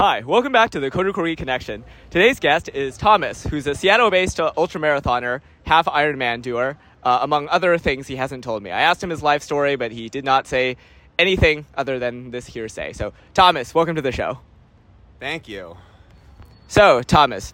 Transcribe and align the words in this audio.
Hi, 0.00 0.22
welcome 0.22 0.50
back 0.50 0.70
to 0.70 0.80
the 0.80 0.90
Koru 0.90 1.36
Connection. 1.36 1.84
Today's 2.08 2.40
guest 2.40 2.70
is 2.70 2.96
Thomas, 2.96 3.42
who's 3.44 3.66
a 3.66 3.74
Seattle-based 3.74 4.40
uh, 4.40 4.50
ultramarathoner, 4.56 5.42
half 5.66 5.84
Ironman 5.84 6.40
doer, 6.40 6.78
uh, 7.02 7.18
among 7.20 7.48
other 7.48 7.76
things 7.76 8.06
he 8.06 8.16
hasn't 8.16 8.42
told 8.42 8.62
me. 8.62 8.70
I 8.70 8.80
asked 8.80 9.02
him 9.02 9.10
his 9.10 9.22
life 9.22 9.42
story, 9.42 9.76
but 9.76 9.92
he 9.92 10.08
did 10.08 10.24
not 10.24 10.46
say 10.46 10.78
anything 11.18 11.66
other 11.74 11.98
than 11.98 12.30
this 12.30 12.46
hearsay. 12.46 12.94
So, 12.94 13.12
Thomas, 13.34 13.74
welcome 13.74 13.94
to 13.96 14.00
the 14.00 14.10
show. 14.10 14.38
Thank 15.18 15.48
you. 15.48 15.76
So, 16.66 17.02
Thomas, 17.02 17.52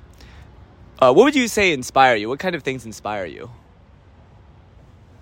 uh, 1.01 1.13
what 1.13 1.25
would 1.25 1.35
you 1.35 1.49
say 1.49 1.73
inspire 1.73 2.15
you? 2.15 2.29
What 2.29 2.39
kind 2.39 2.55
of 2.55 2.63
things 2.63 2.87
inspire 2.87 3.25
you? 3.25 3.51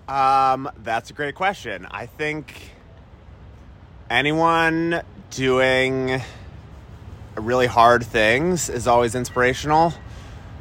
Um, 0.07 0.69
that's 0.83 1.09
a 1.09 1.13
great 1.13 1.33
question. 1.33 1.87
I 1.89 2.05
think 2.05 2.53
anyone 4.11 5.01
doing 5.31 6.21
really 7.35 7.67
hard 7.67 8.03
things 8.03 8.69
is 8.69 8.87
always 8.87 9.15
inspirational. 9.15 9.93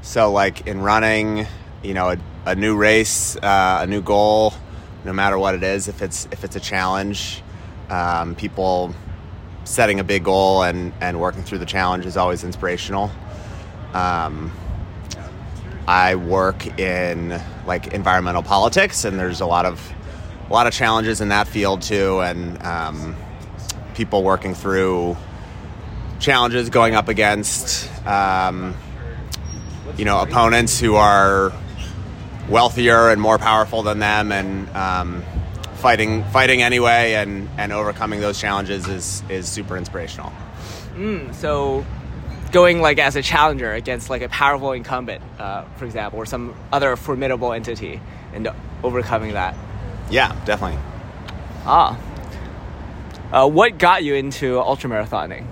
So, 0.03 0.31
like 0.33 0.67
in 0.67 0.81
running, 0.83 1.47
you 1.83 1.95
know, 1.95 2.11
a, 2.11 2.19
a 2.47 2.55
new 2.55 2.77
race, 2.77 3.37
uh, 3.37 3.79
a 3.83 3.87
new 3.87 4.03
goal, 4.03 4.53
no 5.05 5.13
matter 5.13 5.39
what 5.39 5.55
it 5.55 5.63
is, 5.63 5.89
if 5.89 6.03
it's 6.03 6.27
if 6.31 6.45
it's 6.45 6.57
a 6.57 6.61
challenge, 6.61 7.43
um, 7.91 8.35
people 8.35 8.95
setting 9.65 9.99
a 9.99 10.05
big 10.05 10.25
goal 10.25 10.63
and 10.63 10.93
and 11.01 11.21
working 11.21 11.43
through 11.43 11.59
the 11.59 11.67
challenge 11.67 12.07
is 12.07 12.17
always 12.17 12.45
inspirational. 12.45 13.11
Um, 13.93 14.53
I 15.87 16.17
work 16.17 16.79
in 16.79 17.41
like 17.67 17.89
environmental 17.89 18.43
politics, 18.43 19.05
and 19.05 19.19
there's 19.19 19.41
a 19.41 19.47
lot 19.47 19.67
of 19.67 19.81
a 20.49 20.53
lot 20.53 20.67
of 20.67 20.73
challenges 20.73 21.21
in 21.21 21.29
that 21.29 21.49
field 21.49 21.83
too, 21.83 22.21
and 22.21 22.63
um, 22.63 23.17
people 23.95 24.23
working 24.23 24.55
through 24.55 25.17
challenges, 26.25 26.71
going 26.71 26.95
up 26.95 27.09
against 27.09 27.89
um, 28.07 28.75
you 29.97 30.05
know 30.05 30.21
opponents 30.21 30.81
who 30.81 30.97
are 30.97 31.53
wealthier 32.49 33.11
and 33.11 33.21
more 33.21 33.39
powerful 33.39 33.83
than 33.83 33.99
them, 33.99 34.33
and 34.33 34.69
um, 34.71 35.23
fighting 35.77 36.25
fighting 36.25 36.63
anyway, 36.63 37.15
and 37.15 37.49
and 37.59 37.73
overcoming 37.73 38.21
those 38.21 38.41
challenges 38.41 38.89
is 38.89 39.23
is 39.29 39.47
super 39.49 39.77
inspirational. 39.77 40.33
Mm, 40.95 41.35
so, 41.35 41.85
going 42.53 42.81
like 42.81 42.99
as 42.99 43.17
a 43.17 43.23
challenger 43.23 43.73
against 43.73 44.11
like 44.11 44.23
a 44.23 44.29
powerful 44.29 44.73
incumbent, 44.73 45.23
uh, 45.39 45.65
for 45.77 45.85
example, 45.85 46.19
or 46.19 46.27
some 46.27 46.55
other 46.73 46.97
formidable 46.97 47.53
entity, 47.53 48.01
and 48.33 48.49
overcoming 48.83 49.35
that. 49.35 49.55
Yeah, 50.11 50.35
definitely. 50.45 50.79
Ah. 51.67 51.99
Uh, 53.33 53.49
what 53.49 53.79
got 53.79 54.05
you 54.05 54.15
into 54.15 54.55
ultramarathoning? 54.55 55.45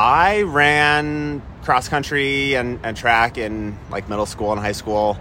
I 0.00 0.44
ran 0.44 1.42
cross 1.62 1.90
country 1.90 2.54
and, 2.54 2.80
and 2.82 2.96
track 2.96 3.36
in 3.36 3.78
like 3.90 4.08
middle 4.08 4.24
school 4.24 4.50
and 4.50 4.58
high 4.58 4.72
school. 4.72 5.18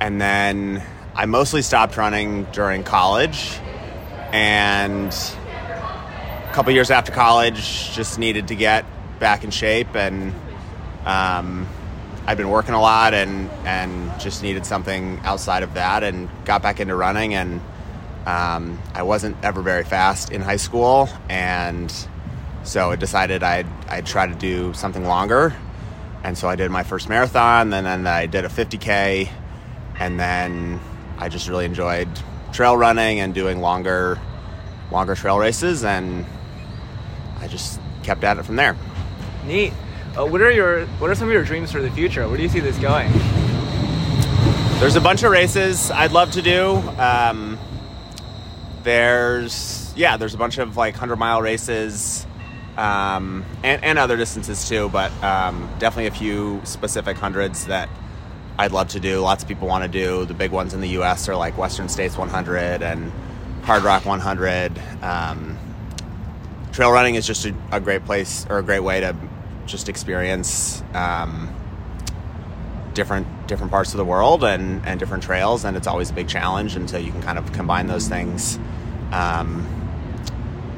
And 0.00 0.20
then 0.20 0.82
I 1.14 1.26
mostly 1.26 1.62
stopped 1.62 1.96
running 1.96 2.42
during 2.46 2.82
college. 2.82 3.60
And 4.32 5.12
a 5.12 6.50
couple 6.52 6.72
years 6.72 6.90
after 6.90 7.12
college, 7.12 7.92
just 7.92 8.18
needed 8.18 8.48
to 8.48 8.56
get 8.56 8.84
back 9.20 9.44
in 9.44 9.52
shape. 9.52 9.94
And 9.94 10.34
um, 11.04 11.68
I'd 12.26 12.36
been 12.36 12.50
working 12.50 12.74
a 12.74 12.80
lot 12.80 13.14
and, 13.14 13.48
and 13.64 14.18
just 14.18 14.42
needed 14.42 14.66
something 14.66 15.20
outside 15.22 15.62
of 15.62 15.74
that 15.74 16.02
and 16.02 16.28
got 16.44 16.62
back 16.62 16.80
into 16.80 16.96
running. 16.96 17.34
And 17.34 17.60
um, 18.26 18.76
I 18.92 19.04
wasn't 19.04 19.36
ever 19.44 19.62
very 19.62 19.84
fast 19.84 20.32
in 20.32 20.40
high 20.40 20.56
school. 20.56 21.08
And 21.28 21.94
so 22.62 22.90
I 22.90 22.96
decided 22.96 23.42
I'd, 23.42 23.66
I'd 23.88 24.06
try 24.06 24.26
to 24.26 24.34
do 24.34 24.72
something 24.74 25.04
longer. 25.04 25.54
And 26.22 26.36
so 26.36 26.48
I 26.48 26.56
did 26.56 26.70
my 26.70 26.82
first 26.82 27.08
marathon, 27.08 27.72
and 27.72 27.86
then 27.86 28.06
I 28.06 28.26
did 28.26 28.44
a 28.44 28.48
50K, 28.48 29.30
and 29.98 30.20
then 30.20 30.78
I 31.18 31.28
just 31.28 31.48
really 31.48 31.64
enjoyed 31.64 32.08
trail 32.52 32.76
running 32.76 33.20
and 33.20 33.32
doing 33.32 33.60
longer, 33.60 34.18
longer 34.90 35.14
trail 35.14 35.38
races, 35.38 35.84
and 35.84 36.26
I 37.40 37.48
just 37.48 37.80
kept 38.02 38.22
at 38.24 38.38
it 38.38 38.44
from 38.44 38.56
there. 38.56 38.76
Neat. 39.46 39.72
Uh, 40.18 40.26
what 40.26 40.40
are 40.42 40.50
your 40.50 40.86
What 40.98 41.08
are 41.08 41.14
some 41.14 41.28
of 41.28 41.32
your 41.32 41.44
dreams 41.44 41.70
for 41.70 41.80
the 41.80 41.90
future? 41.90 42.26
Where 42.26 42.36
do 42.36 42.42
you 42.42 42.48
see 42.48 42.60
this 42.60 42.76
going? 42.78 43.10
There's 44.80 44.96
a 44.96 45.00
bunch 45.00 45.22
of 45.22 45.30
races 45.30 45.90
I'd 45.90 46.12
love 46.12 46.32
to 46.32 46.42
do. 46.42 46.76
Um, 46.98 47.58
there's 48.82 49.92
yeah, 49.94 50.16
there's 50.16 50.34
a 50.34 50.38
bunch 50.38 50.58
of 50.58 50.76
like 50.76 50.96
hundred 50.96 51.16
mile 51.16 51.40
races 51.40 52.19
um, 52.80 53.44
and, 53.62 53.84
and 53.84 53.98
other 53.98 54.16
distances 54.16 54.66
too, 54.66 54.88
but 54.88 55.12
um, 55.22 55.68
definitely 55.78 56.06
a 56.06 56.10
few 56.10 56.62
specific 56.64 57.18
hundreds 57.18 57.66
that 57.66 57.90
I'd 58.58 58.72
love 58.72 58.88
to 58.88 59.00
do. 59.00 59.20
Lots 59.20 59.42
of 59.42 59.48
people 59.48 59.68
want 59.68 59.84
to 59.84 59.88
do. 59.88 60.24
The 60.24 60.32
big 60.32 60.50
ones 60.50 60.72
in 60.72 60.80
the 60.80 60.88
U.S. 60.90 61.28
are 61.28 61.36
like 61.36 61.58
Western 61.58 61.90
States 61.90 62.16
100 62.16 62.82
and 62.82 63.12
Hardrock 63.62 64.06
100. 64.06 64.80
Um, 65.02 65.58
trail 66.72 66.90
running 66.90 67.16
is 67.16 67.26
just 67.26 67.44
a, 67.44 67.54
a, 67.70 67.80
great 67.80 68.06
place 68.06 68.46
or 68.48 68.58
a 68.58 68.62
great 68.62 68.80
way 68.80 69.00
to 69.00 69.14
just 69.66 69.90
experience 69.90 70.82
um, 70.94 71.54
different 72.94 73.26
different 73.46 73.70
parts 73.70 73.92
of 73.92 73.98
the 73.98 74.04
world 74.04 74.42
and, 74.42 74.84
and 74.86 74.98
different 74.98 75.22
trails, 75.22 75.66
and 75.66 75.76
it's 75.76 75.86
always 75.86 76.08
a 76.08 76.14
big 76.14 76.28
challenge 76.28 76.76
until 76.76 77.00
you 77.00 77.12
can 77.12 77.20
kind 77.20 77.36
of 77.36 77.52
combine 77.52 77.88
those 77.88 78.08
things. 78.08 78.58
Um, 79.12 79.66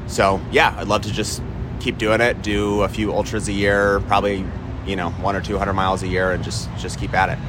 so 0.07 0.41
yeah, 0.51 0.75
I'd 0.77 0.87
love 0.87 1.03
to 1.03 1.11
just 1.11 1.41
keep 1.83 1.97
doing 1.97 2.21
it. 2.21 2.41
Do 2.41 2.81
a 2.81 2.87
few 2.87 3.13
ultras 3.13 3.47
a 3.47 3.51
year, 3.51 3.99
probably 4.07 4.45
you 4.85 4.95
know 4.95 5.11
one 5.11 5.35
or 5.35 5.41
two 5.41 5.57
hundred 5.57 5.73
miles 5.73 6.01
a 6.03 6.07
year, 6.07 6.31
and 6.31 6.43
just 6.43 6.69
just 6.77 6.99
keep 6.99 7.13
at 7.13 7.29
it. 7.29 7.39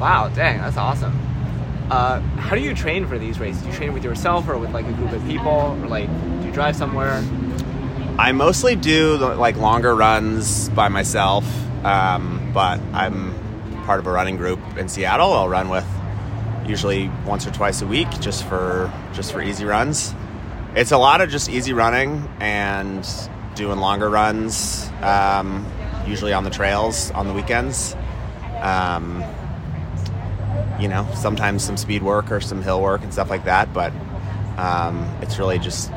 Wow, 0.00 0.28
dang, 0.34 0.58
that's 0.58 0.76
awesome. 0.76 1.18
Uh, 1.90 2.20
how 2.20 2.56
do 2.56 2.62
you 2.62 2.74
train 2.74 3.06
for 3.06 3.18
these 3.18 3.38
races? 3.38 3.62
Do 3.62 3.68
you 3.68 3.74
train 3.74 3.92
with 3.92 4.02
yourself 4.02 4.48
or 4.48 4.58
with 4.58 4.72
like 4.72 4.86
a 4.86 4.92
group 4.92 5.12
of 5.12 5.24
people, 5.26 5.78
or 5.80 5.86
like 5.86 6.08
do 6.40 6.46
you 6.46 6.52
drive 6.52 6.74
somewhere? 6.74 7.22
I 8.18 8.32
mostly 8.32 8.76
do 8.76 9.16
like 9.18 9.56
longer 9.56 9.94
runs 9.94 10.68
by 10.70 10.88
myself, 10.88 11.44
um, 11.84 12.50
but 12.52 12.80
I'm 12.92 13.34
part 13.84 14.00
of 14.00 14.06
a 14.06 14.10
running 14.10 14.36
group 14.36 14.58
in 14.76 14.88
Seattle. 14.88 15.32
I'll 15.32 15.48
run 15.48 15.68
with 15.68 15.86
usually 16.66 17.08
once 17.24 17.46
or 17.46 17.52
twice 17.52 17.82
a 17.82 17.86
week, 17.86 18.08
just 18.20 18.44
for 18.44 18.92
just 19.12 19.32
for 19.32 19.42
easy 19.42 19.64
runs. 19.64 20.14
It's 20.74 20.92
a 20.92 20.98
lot 20.98 21.20
of 21.20 21.30
just 21.30 21.48
easy 21.48 21.72
running 21.72 22.28
and 22.40 23.06
doing 23.56 23.78
longer 23.78 24.08
runs, 24.08 24.88
um, 25.02 25.66
usually 26.06 26.32
on 26.32 26.44
the 26.44 26.50
trails 26.50 27.10
on 27.12 27.26
the 27.26 27.34
weekends. 27.34 27.96
Um, 28.60 29.24
you 30.78 30.88
know, 30.88 31.08
sometimes 31.14 31.64
some 31.64 31.76
speed 31.76 32.02
work 32.02 32.30
or 32.30 32.40
some 32.40 32.62
hill 32.62 32.80
work 32.82 33.02
and 33.02 33.12
stuff 33.12 33.30
like 33.30 33.44
that, 33.44 33.72
but 33.72 33.92
um, 34.58 35.10
it's 35.22 35.38
really 35.38 35.58
just, 35.58 35.90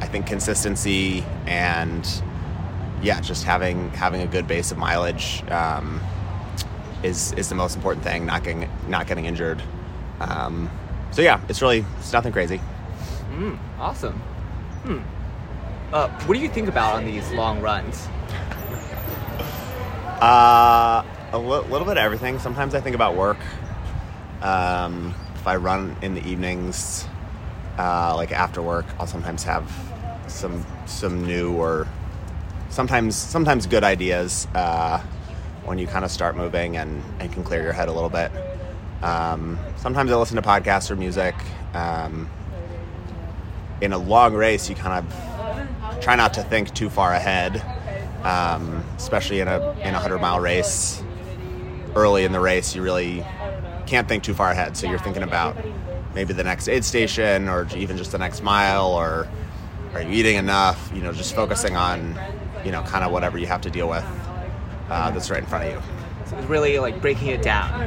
I 0.00 0.06
think, 0.06 0.26
consistency 0.26 1.24
and 1.46 2.06
yeah, 3.02 3.20
just 3.20 3.44
having 3.44 3.90
having 3.90 4.22
a 4.22 4.26
good 4.26 4.46
base 4.46 4.70
of 4.70 4.78
mileage 4.78 5.42
um, 5.50 6.00
is 7.02 7.32
is 7.34 7.48
the 7.48 7.54
most 7.54 7.76
important 7.76 8.04
thing. 8.04 8.26
Not 8.26 8.44
getting 8.44 8.68
not 8.86 9.06
getting 9.06 9.24
injured. 9.24 9.62
Um, 10.20 10.70
so 11.10 11.22
yeah, 11.22 11.40
it's 11.48 11.62
really 11.62 11.84
it's 11.98 12.12
nothing 12.12 12.32
crazy. 12.32 12.60
Mm, 13.32 13.58
awesome. 13.78 14.14
Hmm. 14.84 15.17
Uh, 15.92 16.08
what 16.26 16.34
do 16.34 16.40
you 16.40 16.48
think 16.48 16.68
about 16.68 16.96
on 16.96 17.04
these 17.06 17.30
long 17.32 17.60
runs? 17.60 18.06
Uh, 20.20 21.02
a 21.32 21.38
little 21.38 21.86
bit 21.86 21.92
of 21.92 21.96
everything. 21.96 22.38
Sometimes 22.38 22.74
I 22.74 22.80
think 22.80 22.94
about 22.94 23.16
work. 23.16 23.38
Um, 24.42 25.14
if 25.34 25.46
I 25.46 25.56
run 25.56 25.96
in 26.02 26.14
the 26.14 26.26
evenings, 26.28 27.06
uh, 27.78 28.14
like 28.16 28.32
after 28.32 28.60
work, 28.60 28.84
I'll 28.98 29.06
sometimes 29.06 29.44
have 29.44 29.72
some 30.26 30.64
some 30.84 31.24
new 31.24 31.54
or 31.54 31.88
sometimes 32.68 33.16
sometimes 33.16 33.66
good 33.66 33.82
ideas 33.82 34.46
uh, 34.54 35.00
when 35.64 35.78
you 35.78 35.86
kind 35.86 36.04
of 36.04 36.10
start 36.10 36.36
moving 36.36 36.76
and, 36.76 37.02
and 37.18 37.32
can 37.32 37.42
clear 37.42 37.62
your 37.62 37.72
head 37.72 37.88
a 37.88 37.92
little 37.92 38.10
bit. 38.10 38.30
Um, 39.02 39.58
sometimes 39.76 40.12
I 40.12 40.16
listen 40.16 40.36
to 40.36 40.42
podcasts 40.42 40.90
or 40.90 40.96
music. 40.96 41.34
Um, 41.72 42.28
in 43.80 43.92
a 43.92 43.98
long 43.98 44.34
race, 44.34 44.68
you 44.68 44.74
kind 44.74 45.06
of 45.06 45.27
try 46.00 46.16
not 46.16 46.34
to 46.34 46.42
think 46.42 46.74
too 46.74 46.90
far 46.90 47.12
ahead, 47.12 47.62
um, 48.24 48.84
especially 48.96 49.40
in 49.40 49.48
a 49.48 49.72
in 49.80 49.94
a 49.94 49.98
hundred 49.98 50.18
mile 50.18 50.40
race. 50.40 51.02
Early 51.94 52.24
in 52.24 52.32
the 52.32 52.40
race, 52.40 52.74
you 52.76 52.82
really 52.82 53.24
can't 53.86 54.06
think 54.06 54.22
too 54.22 54.34
far 54.34 54.50
ahead, 54.50 54.76
so 54.76 54.88
you're 54.88 54.98
thinking 54.98 55.22
about 55.22 55.56
maybe 56.14 56.32
the 56.32 56.44
next 56.44 56.68
aid 56.68 56.84
station 56.84 57.48
or 57.48 57.66
even 57.74 57.96
just 57.96 58.12
the 58.12 58.18
next 58.18 58.42
mile, 58.42 58.92
or 58.92 59.26
are 59.94 60.02
you 60.02 60.10
eating 60.10 60.36
enough? 60.36 60.90
You 60.94 61.02
know, 61.02 61.12
just 61.12 61.34
focusing 61.34 61.76
on 61.76 62.18
you 62.64 62.72
know 62.72 62.82
kind 62.82 63.04
of 63.04 63.12
whatever 63.12 63.38
you 63.38 63.46
have 63.46 63.62
to 63.62 63.70
deal 63.70 63.88
with 63.88 64.04
uh, 64.90 65.10
that's 65.10 65.30
right 65.30 65.40
in 65.40 65.46
front 65.46 65.64
of 65.64 65.72
you. 65.72 65.80
So 66.26 66.36
it's 66.36 66.46
really 66.46 66.78
like 66.78 67.00
breaking 67.00 67.28
it 67.28 67.42
down. 67.42 67.80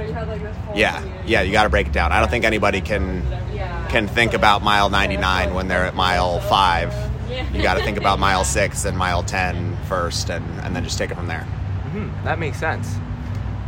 Yeah, 0.75 1.03
yeah, 1.25 1.41
you 1.41 1.51
got 1.51 1.63
to 1.63 1.69
break 1.69 1.87
it 1.87 1.93
down. 1.93 2.11
I 2.11 2.19
don't 2.19 2.29
think 2.29 2.45
anybody 2.45 2.81
can 2.81 3.23
can 3.89 4.07
think 4.07 4.33
about 4.33 4.63
mile 4.63 4.89
99 4.89 5.53
when 5.53 5.67
they're 5.67 5.85
at 5.85 5.95
mile 5.95 6.39
five. 6.41 6.93
You 7.53 7.61
got 7.61 7.77
to 7.77 7.83
think 7.83 7.97
about 7.97 8.19
mile 8.19 8.43
six 8.43 8.85
and 8.85 8.97
mile 8.97 9.23
10 9.23 9.77
first, 9.87 10.29
and, 10.29 10.45
and 10.61 10.75
then 10.75 10.83
just 10.83 10.97
take 10.97 11.11
it 11.11 11.15
from 11.15 11.27
there. 11.27 11.41
Mm-hmm. 11.41 12.23
That 12.23 12.39
makes 12.39 12.59
sense. 12.59 12.95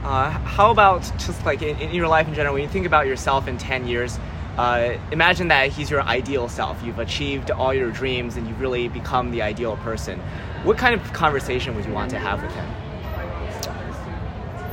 Uh, 0.03 0.29
how 0.29 0.69
about 0.69 1.01
just 1.17 1.45
like 1.45 1.61
in, 1.61 1.77
in, 1.79 1.95
your 1.95 2.07
life 2.07 2.27
in 2.27 2.33
general, 2.33 2.53
when 2.53 2.63
you 2.63 2.69
think 2.69 2.85
about 2.85 3.07
yourself 3.07 3.47
in 3.47 3.57
10 3.57 3.87
years, 3.87 4.19
uh, 4.57 4.97
imagine 5.11 5.47
that 5.47 5.71
he's 5.71 5.89
your 5.89 6.01
ideal 6.01 6.49
self. 6.49 6.81
You've 6.83 6.99
achieved 6.99 7.51
all 7.51 7.73
your 7.73 7.89
dreams 7.89 8.35
and 8.35 8.47
you've 8.47 8.59
really 8.59 8.87
become 8.89 9.31
the 9.31 9.41
ideal 9.41 9.77
person. 9.77 10.19
What 10.63 10.77
kind 10.77 10.93
of 10.93 11.13
conversation 11.13 11.75
would 11.75 11.85
you 11.85 11.93
want 11.93 12.11
to 12.11 12.19
have 12.19 12.43
with 12.43 12.53
him? 12.53 12.69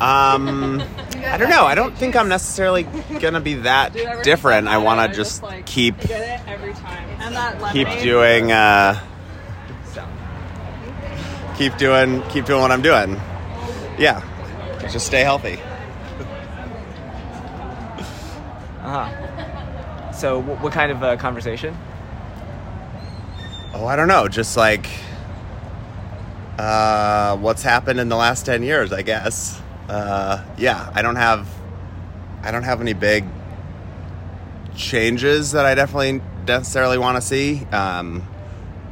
Um, 0.01 0.83
I 1.25 1.37
don't 1.37 1.51
know. 1.51 1.65
I 1.65 1.75
don't 1.75 1.97
think 1.97 2.17
I'm 2.17 2.29
necessarily 2.29 2.85
gonna 3.21 3.41
be 3.41 3.55
that 3.55 3.93
different. 4.23 4.69
I 4.69 4.79
want 4.79 5.11
to 5.11 5.17
just 5.17 5.43
keep 5.67 5.99
keep 7.73 7.89
doing 8.03 8.53
uh, 8.53 9.01
keep 11.57 11.77
doing 11.77 12.23
keep 12.29 12.47
doing 12.47 12.61
what 12.61 12.71
I'm 12.71 12.83
doing. 12.83 13.15
Yeah, 13.99 14.23
just 14.91 15.07
stay 15.07 15.23
healthy. 15.23 15.59
Uh 18.83 19.05
huh. 19.05 20.13
So, 20.13 20.39
what, 20.39 20.63
what 20.63 20.73
kind 20.73 20.91
of 20.91 21.03
uh, 21.03 21.17
conversation? 21.19 21.77
Oh, 23.75 23.85
I 23.85 23.95
don't 23.95 24.09
know. 24.09 24.27
Just 24.27 24.57
like 24.57 24.89
uh, 26.59 27.37
what's 27.37 27.63
happened 27.63 28.01
in 28.01 28.09
the 28.09 28.17
last 28.17 28.47
ten 28.47 28.63
years, 28.63 28.91
I 28.91 29.03
guess 29.03 29.61
uh, 29.91 30.45
yeah, 30.57 30.91
I 30.95 31.03
don't 31.03 31.17
have 31.17 31.49
I 32.43 32.53
don't 32.53 32.63
have 32.63 32.81
any 32.81 32.93
big 32.93 33.25
changes 34.77 35.53
that 35.53 35.67
I 35.67 35.75
definitely 35.75 36.23
necessarily 36.47 36.97
want 36.97 37.17
to 37.17 37.21
see, 37.21 37.65
um, 37.67 38.27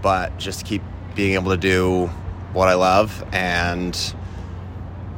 but 0.03 0.37
just 0.39 0.67
keep 0.67 0.83
being 1.15 1.35
able 1.35 1.53
to 1.53 1.57
do 1.57 2.07
what 2.53 2.69
I 2.69 2.75
love 2.75 3.25
and 3.33 3.97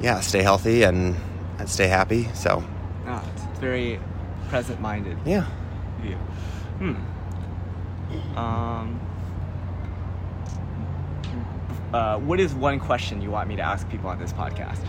yeah, 0.03 0.21
stay 0.21 0.43
healthy 0.43 0.82
and, 0.82 1.17
and 1.59 1.69
stay 1.69 1.88
happy. 1.88 2.29
So, 2.35 2.62
oh, 3.06 3.31
it's 3.35 3.59
very 3.59 3.99
present 4.49 4.81
minded. 4.81 5.19
Yeah. 5.25 5.47
View. 6.03 6.17
Hmm. 6.79 8.38
Um. 8.38 9.00
Uh, 11.93 12.19
what 12.19 12.38
is 12.38 12.55
one 12.55 12.79
question 12.79 13.21
you 13.21 13.31
want 13.31 13.49
me 13.49 13.56
to 13.56 13.62
ask 13.62 13.88
people 13.88 14.09
on 14.11 14.19
this 14.19 14.32
podcast? 14.32 14.87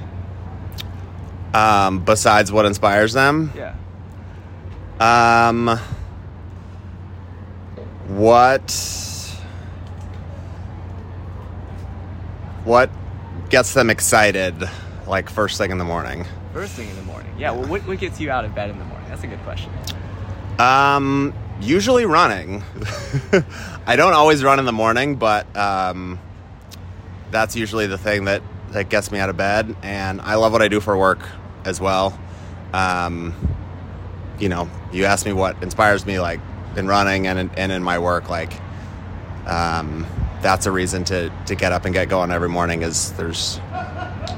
Um, 1.54 2.04
besides 2.04 2.52
what 2.52 2.66
inspires 2.66 3.14
them? 3.14 3.52
Yeah. 3.56 3.76
Um, 5.00 5.80
what 8.08 8.72
what 12.64 12.90
gets 13.50 13.74
them 13.74 13.90
excited 13.90 14.56
like 15.08 15.30
first 15.30 15.58
thing 15.58 15.72
in 15.72 15.78
the 15.78 15.84
morning? 15.86 16.26
First 16.54 16.74
thing 16.74 16.90
in 16.90 16.96
the 16.96 17.02
morning. 17.04 17.34
Yeah, 17.38 17.52
well 17.52 17.68
what, 17.68 17.82
what 17.88 18.00
gets 18.00 18.20
you 18.20 18.30
out 18.30 18.46
of 18.46 18.54
bed 18.54 18.70
in 18.70 18.78
the 18.78 18.86
morning? 18.86 19.10
That's 19.10 19.24
a 19.24 19.28
good 19.28 19.42
question. 19.44 19.72
Um, 20.60 21.34
usually 21.60 22.06
running. 22.06 22.64
I 23.88 23.96
don't 23.96 24.14
always 24.14 24.44
run 24.44 24.60
in 24.60 24.66
the 24.66 24.72
morning, 24.72 25.16
but 25.16 25.54
um, 25.58 26.20
that's 27.32 27.56
usually 27.56 27.88
the 27.88 27.98
thing 27.98 28.26
that 28.26 28.42
that 28.72 28.90
gets 28.90 29.12
me 29.12 29.20
out 29.20 29.30
of 29.30 29.36
bed 29.36 29.76
and 29.84 30.22
I 30.22 30.36
love 30.36 30.54
what 30.54 30.62
I 30.62 30.70
do 30.70 30.80
for 30.80 30.96
work 30.96 31.20
as 31.66 31.80
well. 31.80 32.18
Um, 32.74 33.36
you 34.40 34.50
know, 34.50 34.70
you 34.92 35.06
asked 35.06 35.26
me 35.26 35.34
what 35.34 35.62
inspires 35.62 36.06
me, 36.06 36.20
like 36.20 36.40
in 36.76 36.88
running 36.88 37.28
and 37.28 37.40
in, 37.40 37.52
and 37.56 37.72
in 37.72 37.84
my 37.84 38.00
work, 38.00 38.30
like 38.30 38.54
um, 39.46 40.06
that's 40.42 40.66
a 40.66 40.72
reason 40.72 41.04
to 41.06 41.32
to 41.46 41.56
get 41.56 41.72
up 41.72 41.86
and 41.86 41.94
get 41.94 42.10
going 42.10 42.32
every 42.32 42.50
morning. 42.50 42.82
Is 42.82 43.12
there's 43.14 43.60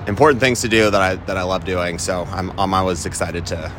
important 0.07 0.41
things 0.41 0.61
to 0.61 0.67
do 0.67 0.89
that 0.89 1.01
I 1.01 1.15
that 1.15 1.37
I 1.37 1.43
love 1.43 1.65
doing, 1.65 1.99
so 1.99 2.23
I'm 2.31 2.57
I'm 2.59 2.73
always 2.73 3.05
excited 3.05 3.45
to 3.47 3.71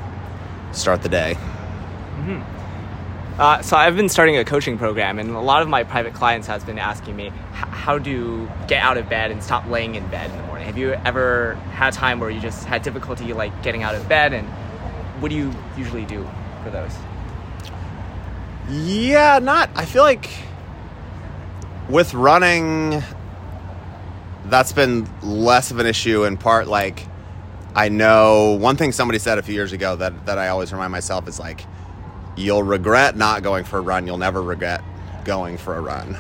start 0.72 1.02
the 1.02 1.08
day. 1.08 1.34
Mm-hmm. 1.36 3.40
Uh, 3.40 3.62
so 3.62 3.76
I've 3.76 3.96
been 3.96 4.08
starting 4.08 4.36
a 4.36 4.44
coaching 4.44 4.78
program, 4.78 5.18
and 5.18 5.30
a 5.30 5.40
lot 5.40 5.62
of 5.62 5.68
my 5.68 5.82
private 5.82 6.14
clients 6.14 6.46
has 6.46 6.62
been 6.62 6.78
asking 6.78 7.16
me 7.16 7.32
how 7.52 7.98
to 7.98 8.48
get 8.68 8.80
out 8.80 8.96
of 8.96 9.08
bed 9.08 9.32
and 9.32 9.42
stop 9.42 9.68
laying 9.68 9.96
in 9.96 10.06
bed 10.08 10.30
in 10.30 10.36
the 10.36 10.42
morning. 10.44 10.53
Have 10.64 10.78
you 10.78 10.92
ever 11.04 11.54
had 11.72 11.92
a 11.92 11.96
time 11.96 12.20
where 12.20 12.30
you 12.30 12.40
just 12.40 12.64
had 12.64 12.82
difficulty 12.82 13.32
like 13.34 13.62
getting 13.62 13.82
out 13.82 13.94
of 13.94 14.08
bed, 14.08 14.32
and 14.32 14.48
what 15.20 15.28
do 15.28 15.36
you 15.36 15.52
usually 15.76 16.06
do 16.06 16.26
for 16.62 16.70
those? 16.70 16.92
Yeah, 18.70 19.38
not. 19.40 19.68
I 19.76 19.84
feel 19.84 20.02
like 20.02 20.30
with 21.88 22.14
running, 22.14 23.02
that's 24.46 24.72
been 24.72 25.06
less 25.22 25.70
of 25.70 25.78
an 25.78 25.86
issue. 25.86 26.24
In 26.24 26.38
part, 26.38 26.66
like 26.66 27.06
I 27.74 27.90
know 27.90 28.52
one 28.52 28.76
thing 28.76 28.92
somebody 28.92 29.18
said 29.18 29.38
a 29.38 29.42
few 29.42 29.54
years 29.54 29.72
ago 29.72 29.96
that 29.96 30.26
that 30.26 30.38
I 30.38 30.48
always 30.48 30.72
remind 30.72 30.92
myself 30.92 31.28
is 31.28 31.38
like 31.38 31.66
you'll 32.36 32.62
regret 32.62 33.16
not 33.16 33.42
going 33.42 33.64
for 33.64 33.78
a 33.78 33.82
run. 33.82 34.06
You'll 34.06 34.18
never 34.18 34.42
regret 34.42 34.82
going 35.24 35.58
for 35.58 35.76
a 35.76 35.80
run. 35.80 36.16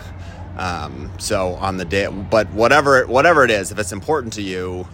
Um, 0.56 1.10
so 1.18 1.54
on 1.54 1.78
the 1.78 1.84
day, 1.84 2.06
but 2.06 2.48
whatever 2.50 3.04
whatever 3.06 3.44
it 3.44 3.50
is, 3.50 3.72
if 3.72 3.78
it's 3.78 3.92
important 3.92 4.34
to 4.34 4.42
you, 4.42 4.86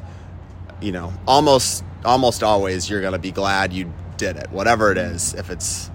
you 0.81 0.93
know, 0.93 1.12
almost 1.27 1.85
almost 2.05 2.43
always 2.43 2.89
you're 2.89 3.03
gonna 3.03 3.19
be 3.19 3.31
glad 3.31 3.73
you 3.73 3.93
did 4.17 4.37
it. 4.37 4.51
Whatever 4.51 4.91
it 4.91 4.99
is, 4.99 5.35
if 5.35 5.51
it's 5.51 5.91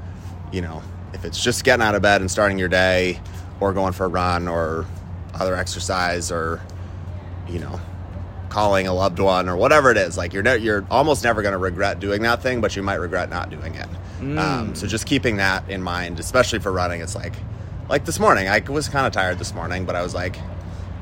you 0.51 0.61
know, 0.61 0.83
if 1.13 1.25
it's 1.25 1.41
just 1.43 1.63
getting 1.63 1.83
out 1.83 1.95
of 1.95 2.01
bed 2.03 2.21
and 2.21 2.29
starting 2.29 2.59
your 2.59 2.69
day, 2.69 3.19
or 3.59 3.73
going 3.73 3.93
for 3.93 4.05
a 4.05 4.09
run, 4.09 4.47
or 4.47 4.85
other 5.33 5.55
exercise, 5.55 6.31
or 6.31 6.61
you 7.49 7.57
know, 7.57 7.79
calling 8.49 8.87
a 8.87 8.93
loved 8.93 9.17
one, 9.17 9.49
or 9.49 9.57
whatever 9.57 9.89
it 9.89 9.97
is, 9.97 10.15
like 10.15 10.31
you're 10.31 10.43
ne- 10.43 10.57
you're 10.57 10.85
almost 10.91 11.23
never 11.23 11.41
gonna 11.41 11.57
regret 11.57 11.99
doing 11.99 12.21
that 12.21 12.43
thing, 12.43 12.61
but 12.61 12.75
you 12.75 12.83
might 12.83 12.95
regret 12.95 13.31
not 13.31 13.49
doing 13.49 13.73
it. 13.73 13.87
Mm. 14.19 14.37
Um, 14.39 14.75
so 14.75 14.85
just 14.85 15.07
keeping 15.07 15.37
that 15.37 15.67
in 15.69 15.81
mind, 15.81 16.19
especially 16.19 16.59
for 16.59 16.71
running, 16.71 17.01
it's 17.01 17.15
like, 17.15 17.33
like 17.89 18.05
this 18.05 18.19
morning, 18.19 18.47
I 18.47 18.59
was 18.59 18.89
kind 18.89 19.05
of 19.05 19.13
tired 19.13 19.39
this 19.39 19.53
morning, 19.53 19.85
but 19.85 19.95
I 19.95 20.01
was 20.01 20.13
like, 20.13 20.37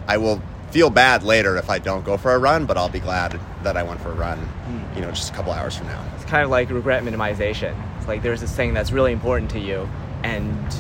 I 0.08 0.18
will 0.18 0.42
feel 0.72 0.90
bad 0.90 1.24
later 1.24 1.56
if 1.58 1.70
I 1.70 1.80
don't 1.80 2.04
go 2.04 2.18
for 2.18 2.34
a 2.34 2.40
run, 2.40 2.66
but 2.66 2.78
I'll 2.78 2.90
be 2.90 3.00
glad 3.00 3.40
that 3.64 3.78
I 3.78 3.84
went 3.84 4.02
for 4.02 4.10
a 4.10 4.16
run, 4.16 4.40
mm. 4.68 4.96
you 4.96 5.02
know, 5.02 5.12
just 5.12 5.32
a 5.32 5.36
couple 5.36 5.54
hours 5.54 5.78
from 5.78 5.88
now. 5.88 6.04
It's 6.16 6.26
kind 6.26 6.44
of 6.44 6.50
like 6.50 6.70
regret 6.70 7.04
minimization. 7.04 7.76
It's 7.98 8.08
like 8.08 8.24
there's 8.24 8.42
this 8.42 8.56
thing 8.56 8.74
that's 8.74 8.92
really 8.92 9.14
important 9.14 9.52
to 9.52 9.60
you, 9.60 9.88
and 10.24 10.76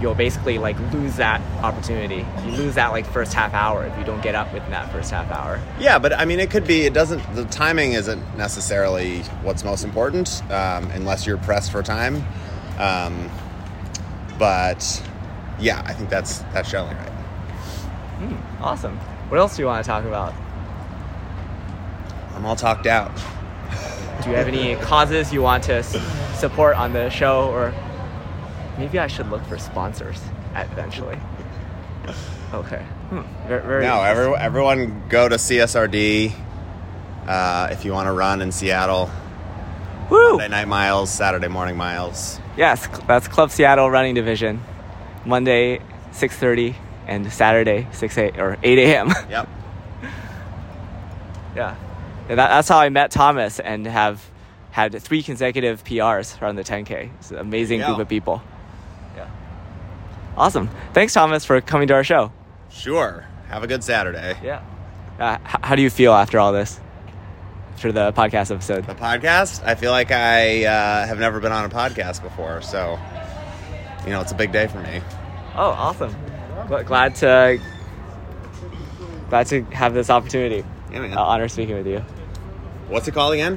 you'll 0.00 0.14
basically 0.14 0.58
like 0.58 0.78
lose 0.92 1.16
that 1.16 1.40
opportunity. 1.62 2.26
You 2.44 2.50
lose 2.52 2.74
that 2.74 2.90
like 2.90 3.06
first 3.06 3.32
half 3.32 3.54
hour 3.54 3.86
if 3.86 3.96
you 3.96 4.04
don't 4.04 4.22
get 4.22 4.34
up 4.34 4.52
within 4.52 4.70
that 4.70 4.92
first 4.92 5.10
half 5.10 5.30
hour. 5.30 5.60
Yeah, 5.78 5.98
but 5.98 6.12
I 6.12 6.24
mean, 6.24 6.40
it 6.40 6.50
could 6.50 6.66
be. 6.66 6.82
It 6.82 6.92
doesn't. 6.92 7.22
The 7.34 7.44
timing 7.46 7.92
isn't 7.92 8.36
necessarily 8.36 9.20
what's 9.42 9.64
most 9.64 9.84
important, 9.84 10.42
um, 10.50 10.90
unless 10.90 11.26
you're 11.26 11.38
pressed 11.38 11.72
for 11.72 11.82
time. 11.82 12.24
Um, 12.78 13.30
but 14.38 15.02
yeah, 15.60 15.82
I 15.84 15.92
think 15.92 16.10
that's 16.10 16.38
that's 16.52 16.70
generally 16.70 16.94
right. 16.94 17.12
Mm, 18.20 18.60
awesome. 18.60 18.96
What 19.28 19.38
else 19.38 19.56
do 19.56 19.62
you 19.62 19.66
want 19.66 19.84
to 19.84 19.88
talk 19.88 20.04
about? 20.04 20.34
I'm 22.34 22.46
all 22.46 22.56
talked 22.56 22.86
out. 22.86 23.14
do 24.22 24.30
you 24.30 24.36
have 24.36 24.48
any 24.48 24.76
causes 24.82 25.32
you 25.32 25.42
want 25.42 25.64
to 25.64 25.82
support 25.82 26.76
on 26.76 26.92
the 26.92 27.10
show 27.10 27.50
or 27.50 27.74
Maybe 28.78 29.00
I 29.00 29.08
should 29.08 29.28
look 29.28 29.44
for 29.46 29.58
sponsors 29.58 30.20
eventually. 30.54 31.18
Okay. 32.54 32.82
Hmm. 33.10 33.22
Very, 33.48 33.62
very 33.62 33.84
no, 33.84 34.00
every, 34.02 34.32
everyone 34.36 35.02
go 35.08 35.28
to 35.28 35.34
CSRD 35.34 36.32
uh, 37.26 37.68
if 37.72 37.84
you 37.84 37.92
want 37.92 38.06
to 38.06 38.12
run 38.12 38.40
in 38.40 38.52
Seattle. 38.52 39.10
Woo! 40.08 40.30
Monday 40.30 40.48
night 40.48 40.68
miles, 40.68 41.10
Saturday 41.10 41.48
morning 41.48 41.76
miles. 41.76 42.40
Yes, 42.56 42.88
that's 43.06 43.28
Club 43.28 43.50
Seattle 43.50 43.90
Running 43.90 44.14
Division. 44.14 44.62
Monday, 45.28 45.78
6.30 46.12 46.74
and 47.06 47.32
Saturday, 47.32 47.86
6 47.92 48.18
8 48.18 48.38
or 48.38 48.56
8 48.62 48.78
a.m. 48.78 49.08
Yep. 49.30 49.48
yeah. 51.56 51.76
That, 52.28 52.36
that's 52.36 52.68
how 52.68 52.78
I 52.78 52.88
met 52.88 53.10
Thomas 53.10 53.58
and 53.60 53.86
have 53.86 54.24
had 54.70 55.00
three 55.00 55.22
consecutive 55.22 55.82
PRs 55.84 56.40
around 56.42 56.56
the 56.56 56.64
10K. 56.64 57.10
It's 57.18 57.30
an 57.30 57.38
amazing 57.38 57.80
group 57.80 57.98
of 57.98 58.08
people. 58.08 58.42
Yeah. 59.16 59.28
Awesome. 60.36 60.68
Thanks, 60.92 61.14
Thomas, 61.14 61.44
for 61.44 61.60
coming 61.60 61.88
to 61.88 61.94
our 61.94 62.04
show. 62.04 62.32
Sure. 62.70 63.24
Have 63.48 63.62
a 63.62 63.66
good 63.66 63.82
Saturday. 63.82 64.36
Yeah. 64.42 64.62
Uh, 65.18 65.38
h- 65.42 65.56
how 65.62 65.74
do 65.74 65.82
you 65.82 65.90
feel 65.90 66.12
after 66.12 66.38
all 66.38 66.52
this? 66.52 66.78
After 67.74 67.92
the 67.92 68.12
podcast 68.12 68.52
episode? 68.52 68.86
The 68.86 68.94
podcast? 68.94 69.64
I 69.64 69.74
feel 69.74 69.90
like 69.90 70.10
I 70.10 70.64
uh, 70.64 71.06
have 71.06 71.18
never 71.18 71.40
been 71.40 71.52
on 71.52 71.64
a 71.64 71.68
podcast 71.70 72.22
before, 72.22 72.60
so 72.60 72.98
you 74.04 74.10
know 74.10 74.20
it's 74.20 74.32
a 74.32 74.34
big 74.34 74.52
day 74.52 74.66
for 74.66 74.80
me. 74.80 75.00
Oh, 75.60 75.70
awesome! 75.70 76.14
Glad 76.68 77.16
to 77.16 77.60
glad 79.28 79.46
to 79.48 79.62
have 79.72 79.92
this 79.92 80.08
opportunity. 80.08 80.64
Yeah, 80.92 81.00
man. 81.00 81.18
Uh, 81.18 81.20
honor 81.20 81.48
speaking 81.48 81.74
with 81.74 81.86
you. 81.88 81.98
What's 82.86 83.08
it 83.08 83.14
called 83.14 83.34
again? 83.34 83.56